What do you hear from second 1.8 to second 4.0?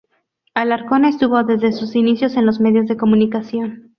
inicios en los medios de comunicación.